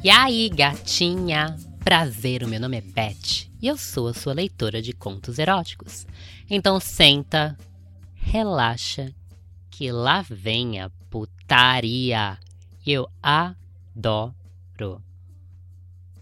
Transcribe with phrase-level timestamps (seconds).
[0.00, 1.56] E aí, gatinha?
[1.80, 6.06] Prazer, o meu nome é Beth e eu sou a sua leitora de contos eróticos.
[6.48, 7.58] Então senta,
[8.14, 9.12] relaxa,
[9.68, 12.38] que lá vem a putaria.
[12.86, 15.02] Eu adoro.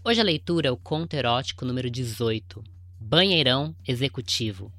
[0.03, 2.63] Hoje a leitura é o conto erótico número 18,
[2.99, 4.73] Banheirão Executivo.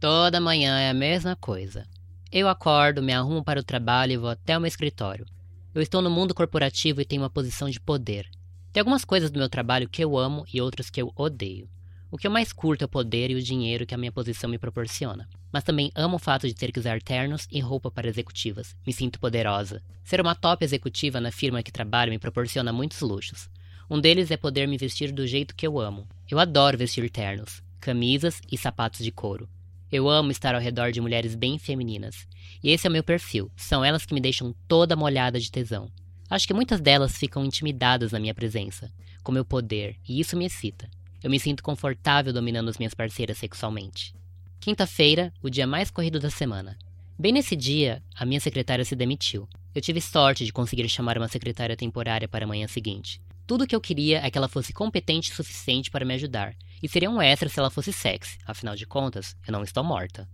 [0.00, 1.86] Toda manhã é a mesma coisa.
[2.32, 5.26] Eu acordo, me arrumo para o trabalho e vou até o meu escritório.
[5.72, 8.28] Eu estou no mundo corporativo e tenho uma posição de poder.
[8.72, 11.68] Tem algumas coisas do meu trabalho que eu amo e outras que eu odeio.
[12.10, 14.50] O que eu mais curto é o poder e o dinheiro que a minha posição
[14.50, 15.28] me proporciona.
[15.52, 18.74] Mas também amo o fato de ter que usar ternos e roupa para executivas.
[18.84, 19.80] Me sinto poderosa.
[20.02, 23.48] Ser uma top executiva na firma que trabalho me proporciona muitos luxos.
[23.88, 26.08] Um deles é poder me vestir do jeito que eu amo.
[26.28, 29.48] Eu adoro vestir ternos, camisas e sapatos de couro.
[29.92, 32.28] Eu amo estar ao redor de mulheres bem femininas.
[32.62, 33.50] E esse é o meu perfil.
[33.56, 35.90] São elas que me deixam toda molhada de tesão.
[36.28, 38.88] Acho que muitas delas ficam intimidadas na minha presença,
[39.24, 40.88] com meu poder, e isso me excita.
[41.20, 44.14] Eu me sinto confortável dominando as minhas parceiras sexualmente.
[44.60, 46.78] Quinta-feira, o dia mais corrido da semana.
[47.18, 49.48] Bem nesse dia, a minha secretária se demitiu.
[49.74, 53.20] Eu tive sorte de conseguir chamar uma secretária temporária para a manhã seguinte.
[53.50, 56.54] Tudo o que eu queria é que ela fosse competente o suficiente para me ajudar,
[56.80, 60.28] e seria um extra se ela fosse sexy, afinal de contas, eu não estou morta.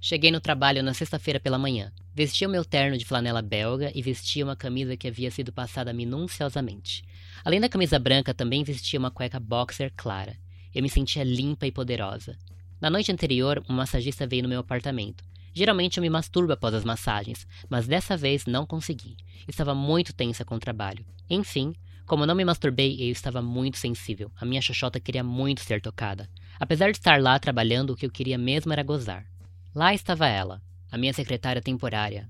[0.00, 1.92] Cheguei no trabalho na sexta-feira pela manhã.
[2.14, 5.92] Vestia o meu terno de flanela belga e vestia uma camisa que havia sido passada
[5.92, 7.04] minuciosamente.
[7.44, 10.34] Além da camisa branca, também vestia uma cueca boxer clara.
[10.74, 12.38] Eu me sentia limpa e poderosa.
[12.80, 15.22] Na noite anterior, um massagista veio no meu apartamento.
[15.52, 19.18] Geralmente eu me masturbo após as massagens, mas dessa vez não consegui.
[19.46, 21.04] Estava muito tensa com o trabalho.
[21.28, 21.74] Enfim,
[22.06, 24.30] como não me masturbei, eu estava muito sensível.
[24.36, 26.28] A minha xoxota queria muito ser tocada.
[26.58, 29.26] Apesar de estar lá trabalhando, o que eu queria mesmo era gozar.
[29.74, 32.28] Lá estava ela, a minha secretária temporária.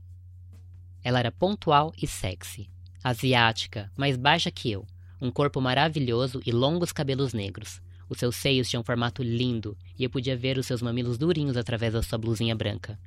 [1.03, 2.71] Ela era pontual e sexy.
[3.03, 4.87] Asiática, mais baixa que eu.
[5.21, 7.81] Um corpo maravilhoso e longos cabelos negros.
[8.09, 11.57] Os seus seios tinham um formato lindo e eu podia ver os seus mamilos durinhos
[11.57, 12.99] através da sua blusinha branca.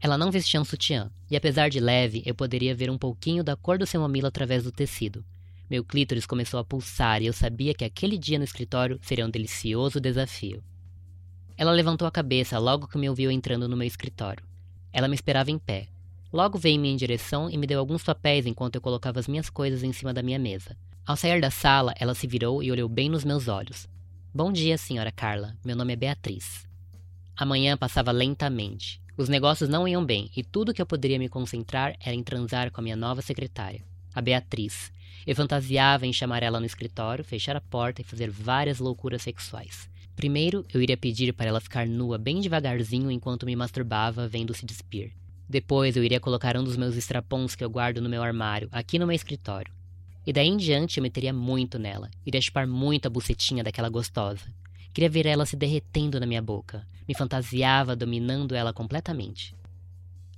[0.00, 3.54] Ela não vestia um sutiã, e apesar de leve, eu poderia ver um pouquinho da
[3.54, 5.24] cor do seu mamilo através do tecido.
[5.70, 9.30] Meu clítoris começou a pulsar e eu sabia que aquele dia no escritório seria um
[9.30, 10.62] delicioso desafio.
[11.56, 14.44] Ela levantou a cabeça logo que me ouviu entrando no meu escritório.
[14.92, 15.88] Ela me esperava em pé.
[16.32, 19.48] Logo veio em minha direção e me deu alguns papéis enquanto eu colocava as minhas
[19.50, 20.76] coisas em cima da minha mesa.
[21.06, 23.88] Ao sair da sala, ela se virou e olhou bem nos meus olhos.
[24.34, 25.56] Bom dia, senhora Carla.
[25.64, 26.66] Meu nome é Beatriz.
[27.36, 29.00] A manhã passava lentamente.
[29.16, 32.70] Os negócios não iam bem e tudo que eu poderia me concentrar era em transar
[32.70, 33.84] com a minha nova secretária,
[34.14, 34.90] a Beatriz,
[35.26, 39.88] eu fantasiava em chamar ela no escritório, fechar a porta e fazer várias loucuras sexuais.
[40.14, 45.12] Primeiro, eu iria pedir para ela ficar nua bem devagarzinho enquanto me masturbava, vendo-se despir.
[45.48, 48.98] Depois, eu iria colocar um dos meus estrapons que eu guardo no meu armário, aqui
[48.98, 49.72] no meu escritório.
[50.26, 54.44] E daí em diante eu meteria muito nela, iria chupar muito a bucetinha daquela gostosa.
[54.92, 56.86] Queria ver ela se derretendo na minha boca.
[57.08, 59.56] Me fantasiava dominando ela completamente.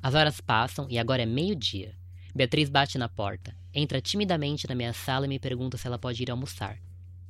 [0.03, 1.95] As horas passam e agora é meio-dia.
[2.35, 6.23] Beatriz bate na porta, entra timidamente na minha sala e me pergunta se ela pode
[6.23, 6.79] ir almoçar.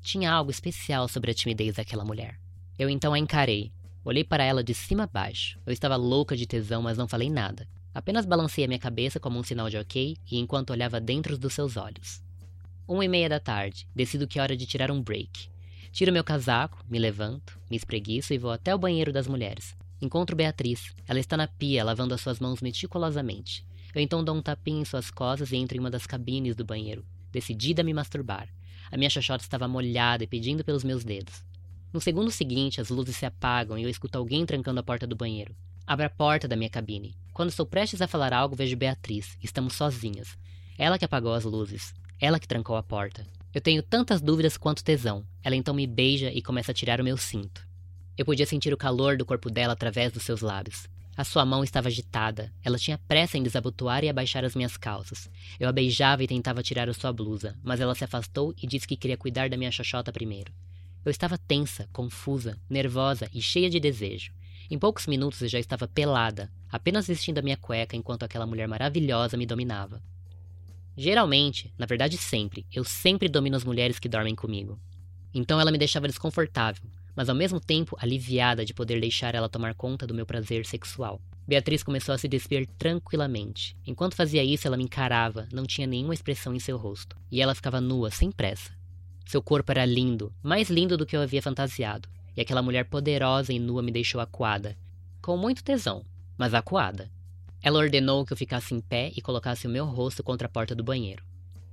[0.03, 2.39] Tinha algo especial sobre a timidez daquela mulher.
[2.79, 3.73] Eu então a encarei.
[4.05, 5.59] Olhei para ela de cima a baixo.
[5.65, 7.67] Eu estava louca de tesão, mas não falei nada.
[7.95, 11.55] Apenas balancei a minha cabeça como um sinal de ok e enquanto olhava dentro dos
[11.55, 12.23] seus olhos.
[12.87, 15.49] Uma e meia da tarde, decido que é hora de tirar um break.
[15.91, 19.75] Tiro meu casaco, me levanto, me espreguiço e vou até o banheiro das mulheres.
[20.03, 20.93] Encontro Beatriz.
[21.09, 23.65] Ela está na pia, lavando as suas mãos meticulosamente.
[23.95, 26.65] Eu então dou um tapinha em suas costas e entro em uma das cabines do
[26.65, 28.49] banheiro, decidida a me masturbar.
[28.91, 31.45] A minha xoxota estava molhada e pedindo pelos meus dedos.
[31.93, 35.15] No segundo seguinte, as luzes se apagam e eu escuto alguém trancando a porta do
[35.15, 35.55] banheiro.
[35.87, 37.15] Abro a porta da minha cabine.
[37.33, 39.39] Quando estou prestes a falar algo, vejo Beatriz.
[39.43, 40.37] Estamos sozinhas.
[40.77, 41.95] Ela que apagou as luzes.
[42.19, 43.25] Ela que trancou a porta.
[43.55, 45.25] Eu tenho tantas dúvidas quanto tesão.
[45.43, 47.65] Ela então me beija e começa a tirar o meu cinto.
[48.19, 50.89] Eu podia sentir o calor do corpo dela através dos seus lábios.
[51.17, 52.53] A sua mão estava agitada.
[52.65, 55.31] Ela tinha pressa em desabotoar e abaixar as minhas calças.
[55.61, 58.87] Eu a beijava e tentava tirar a sua blusa, mas ela se afastou e disse
[58.87, 60.53] que queria cuidar da minha xoxota primeiro.
[61.05, 64.33] Eu estava tensa, confusa, nervosa e cheia de desejo.
[64.69, 68.67] Em poucos minutos eu já estava pelada, apenas vestindo a minha cueca enquanto aquela mulher
[68.67, 70.03] maravilhosa me dominava.
[70.97, 74.81] Geralmente, na verdade sempre, eu sempre domino as mulheres que dormem comigo.
[75.33, 76.83] Então ela me deixava desconfortável,
[77.17, 81.21] mas ao mesmo tempo aliviada de poder deixar ela tomar conta do meu prazer sexual.
[81.47, 83.77] Beatriz começou a se despir tranquilamente.
[83.87, 87.55] Enquanto fazia isso, ela me encarava, não tinha nenhuma expressão em seu rosto, e ela
[87.55, 88.73] ficava nua, sem pressa.
[89.27, 93.53] Seu corpo era lindo, mais lindo do que eu havia fantasiado, e aquela mulher poderosa
[93.53, 94.77] e nua me deixou acuada,
[95.21, 96.05] com muito tesão,
[96.37, 97.11] mas acuada.
[97.63, 100.75] Ela ordenou que eu ficasse em pé e colocasse o meu rosto contra a porta
[100.75, 101.25] do banheiro.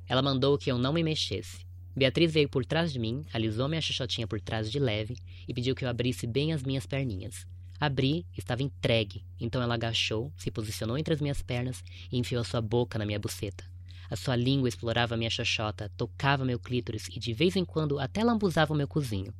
[0.08, 1.66] Ela mandou que eu não me mexesse.
[1.96, 5.18] Beatriz veio por trás de mim, alisou minha xoxotinha por trás de leve
[5.48, 7.46] e pediu que eu abrisse bem as minhas perninhas.
[7.80, 12.46] Abri, estava entregue, então ela agachou, se posicionou entre as minhas pernas e enfiou a
[12.46, 13.64] sua boca na minha buceta.
[14.10, 18.24] A sua língua explorava minha xoxota, tocava meu clítoris e de vez em quando até
[18.24, 19.34] lambuzava o meu cozinho.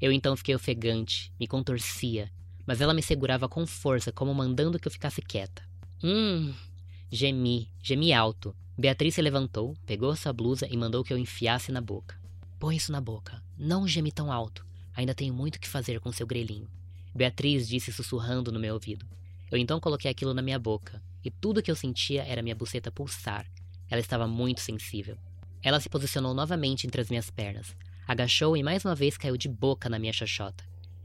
[0.00, 2.30] Eu então fiquei ofegante, me contorcia,
[2.66, 5.62] mas ela me segurava com força, como mandando que eu ficasse quieta.
[6.02, 6.52] Hum,
[7.10, 11.80] gemi, gemi alto, Beatriz se levantou, pegou sua blusa e mandou que eu enfiasse na
[11.80, 12.20] boca.
[12.58, 13.42] Põe isso na boca.
[13.56, 14.66] Não geme tão alto.
[14.94, 16.68] Ainda tenho muito que fazer com seu grelhinho.
[17.14, 19.06] Beatriz disse sussurrando no meu ouvido.
[19.50, 22.90] Eu então coloquei aquilo na minha boca, e tudo que eu sentia era minha buceta
[22.90, 23.46] pulsar.
[23.88, 25.16] Ela estava muito sensível.
[25.62, 27.74] Ela se posicionou novamente entre as minhas pernas,
[28.06, 30.64] agachou e mais uma vez caiu de boca na minha xoxota.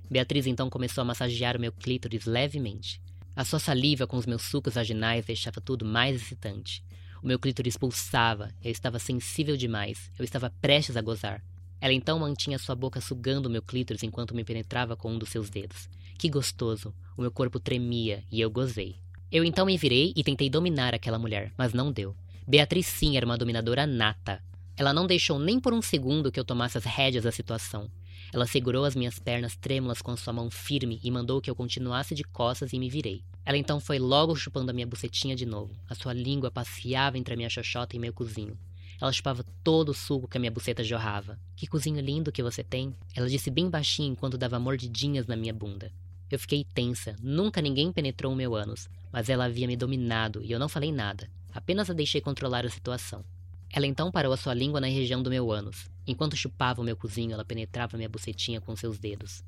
[0.10, 3.02] Beatriz então começou a massagear o meu clítoris levemente.
[3.34, 6.84] A sua saliva com os meus sucos vaginais deixava tudo mais excitante.
[7.22, 11.44] O meu clítoris pulsava, eu estava sensível demais, eu estava prestes a gozar.
[11.80, 15.30] Ela então mantinha sua boca sugando o meu clítoris enquanto me penetrava com um dos
[15.30, 15.88] seus dedos.
[16.18, 16.94] Que gostoso!
[17.16, 18.96] O meu corpo tremia e eu gozei.
[19.32, 22.16] Eu então me virei e tentei dominar aquela mulher, mas não deu.
[22.48, 24.44] Beatriz sim era uma dominadora nata.
[24.76, 27.90] Ela não deixou nem por um segundo que eu tomasse as rédeas da situação.
[28.34, 32.16] Ela segurou as minhas pernas trêmulas com sua mão firme e mandou que eu continuasse
[32.16, 33.24] de costas e me virei.
[33.44, 35.76] Ela então foi logo chupando a minha bucetinha de novo.
[35.90, 38.58] A sua língua passeava entre a minha xoxota e meu cozinho.
[39.00, 41.40] Ela chupava todo o suco que a minha buceta jorrava.
[41.56, 42.94] Que cozinho lindo que você tem!
[43.16, 45.92] Ela disse bem baixinho enquanto dava mordidinhas na minha bunda.
[46.30, 47.16] Eu fiquei tensa.
[47.20, 50.92] Nunca ninguém penetrou o meu ânus, mas ela havia me dominado e eu não falei
[50.92, 51.28] nada.
[51.52, 53.26] Apenas a deixei controlar a situação.
[53.74, 55.90] Ela então parou a sua língua na região do meu ânus.
[56.06, 59.44] Enquanto chupava o meu cozinho, ela penetrava minha bucetinha com seus dedos.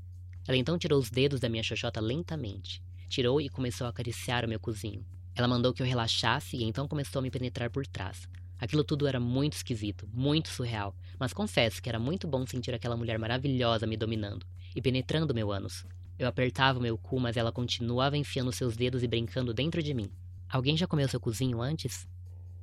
[0.48, 2.82] Ela então tirou os dedos da minha xoxota lentamente
[3.14, 5.06] tirou e começou a acariciar o meu cozinho.
[5.36, 8.28] Ela mandou que eu relaxasse e então começou a me penetrar por trás.
[8.60, 12.98] Aquilo tudo era muito esquisito, muito surreal, mas confesso que era muito bom sentir aquela
[12.98, 14.46] mulher maravilhosa me dominando
[14.76, 15.86] e penetrando meu ânus.
[16.18, 19.94] Eu apertava o meu cu, mas ela continuava enfiando seus dedos e brincando dentro de
[19.94, 20.10] mim.
[20.50, 22.08] Alguém já comeu seu cozinho antes?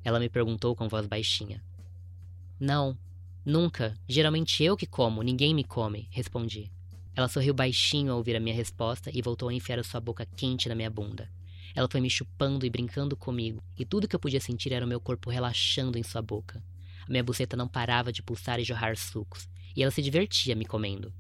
[0.03, 1.63] Ela me perguntou com voz baixinha.
[2.59, 2.99] Não,
[3.45, 3.95] nunca.
[4.09, 6.73] Geralmente eu que como, ninguém me come, respondi.
[7.21, 10.25] Ela sorriu baixinho ao ouvir a minha resposta e voltou a enfiar a sua boca
[10.25, 11.31] quente na minha bunda.
[11.75, 14.89] Ela foi me chupando e brincando comigo, e tudo que eu podia sentir era o
[14.89, 16.65] meu corpo relaxando em sua boca.
[17.07, 20.65] A minha buceta não parava de pulsar e jorrar sucos, e ela se divertia me
[20.65, 21.13] comendo.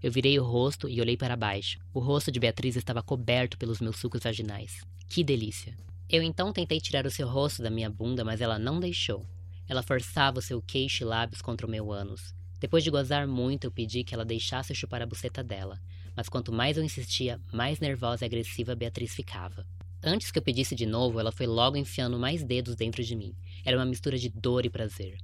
[0.00, 1.80] Eu virei o rosto e olhei para baixo.
[1.92, 4.86] O rosto de Beatriz estava coberto pelos meus sucos vaginais.
[5.08, 5.76] Que delícia!
[6.08, 9.26] Eu então tentei tirar o seu rosto da minha bunda, mas ela não deixou.
[9.68, 12.38] Ela forçava o seu queixo e lábios contra o meu ânus.
[12.60, 15.80] Depois de gozar muito, eu pedi que ela deixasse eu chupar a buceta dela,
[16.14, 19.66] mas quanto mais eu insistia, mais nervosa e agressiva Beatriz ficava.
[20.02, 23.34] Antes que eu pedisse de novo, ela foi logo enfiando mais dedos dentro de mim.
[23.64, 25.18] Era uma mistura de dor e prazer.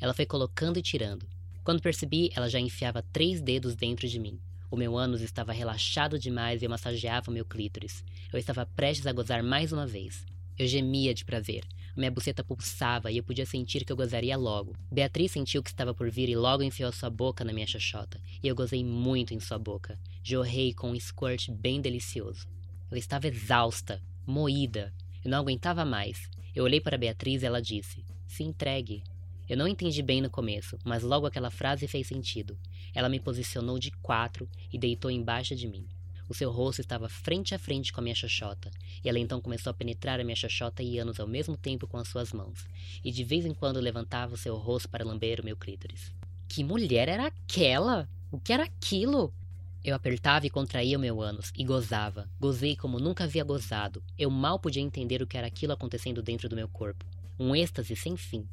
[0.00, 1.26] Ela foi colocando e tirando.
[1.62, 4.40] Quando percebi, ela já enfiava três dedos dentro de mim.
[4.70, 8.04] O meu ânus estava relaxado demais e eu massageava o meu clítoris.
[8.32, 10.24] Eu estava prestes a gozar mais uma vez.
[10.56, 11.64] Eu gemia de prazer.
[11.96, 14.74] Minha buceta pulsava e eu podia sentir que eu gozaria logo.
[14.90, 18.20] Beatriz sentiu que estava por vir e logo enfiou sua boca na minha xoxota.
[18.42, 19.98] E eu gozei muito em sua boca.
[20.22, 22.48] Jorrei com um squirt bem delicioso.
[22.90, 24.92] Eu estava exausta, moída.
[25.24, 26.28] Eu não aguentava mais.
[26.54, 29.02] Eu olhei para Beatriz e ela disse: Se entregue.
[29.48, 32.56] Eu não entendi bem no começo, mas logo aquela frase fez sentido.
[32.94, 35.88] Ela me posicionou de quatro e deitou embaixo de mim.
[36.30, 38.70] O seu rosto estava frente a frente com a minha xoxota,
[39.02, 41.96] e ela então começou a penetrar a minha xoxota e ânus ao mesmo tempo com
[41.96, 42.68] as suas mãos,
[43.04, 46.14] e de vez em quando levantava o seu rosto para lamber o meu clítoris.
[46.48, 48.08] Que mulher era aquela?
[48.30, 49.34] O que era aquilo?
[49.82, 52.30] Eu apertava e contraía o meu ânus e gozava.
[52.38, 54.00] Gozei como nunca havia gozado.
[54.16, 57.04] Eu mal podia entender o que era aquilo acontecendo dentro do meu corpo.
[57.40, 58.46] Um êxtase sem fim.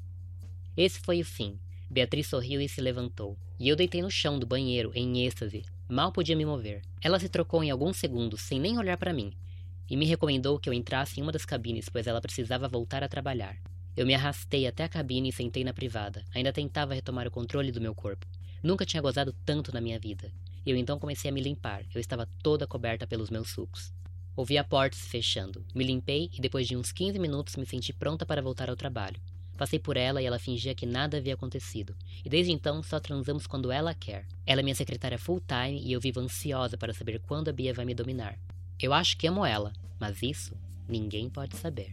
[0.76, 1.60] Esse foi o fim.
[1.92, 3.38] Beatriz sorriu e se levantou.
[3.60, 6.82] E eu deitei no chão do banheiro, em êxtase, Mal podia me mover.
[7.02, 9.32] Ela se trocou em alguns segundos, sem nem olhar para mim,
[9.90, 13.08] e me recomendou que eu entrasse em uma das cabines, pois ela precisava voltar a
[13.08, 13.58] trabalhar.
[13.96, 16.26] Eu me arrastei até a cabine e sentei na privada.
[16.36, 18.28] Ainda tentava retomar o controle do meu corpo.
[18.62, 20.30] Nunca tinha gozado tanto na minha vida.
[20.66, 21.86] Eu então comecei a me limpar.
[21.96, 23.94] Eu estava toda coberta pelos meus sucos.
[24.36, 25.66] Ouvi a porta se fechando.
[25.74, 29.20] Me limpei e depois de uns 15 minutos me senti pronta para voltar ao trabalho.
[29.58, 31.96] Passei por ela e ela fingia que nada havia acontecido.
[32.24, 34.26] E desde então só transamos quando ela quer.
[34.46, 37.74] Ela é minha secretária full time e eu vivo ansiosa para saber quando a Bia
[37.74, 38.38] vai me dominar.
[38.80, 40.56] Eu acho que amo ela, mas isso
[40.88, 41.92] ninguém pode saber.